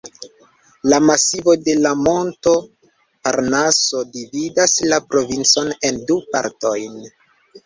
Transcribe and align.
La 0.93 0.99
masivo 1.09 1.53
de 1.67 1.75
la 1.81 1.91
monto 2.07 2.53
Parnaso 3.27 4.01
dividas 4.17 4.75
la 4.93 5.01
provincon 5.13 5.71
en 5.93 6.01
du 6.11 6.19
partojn. 6.35 6.99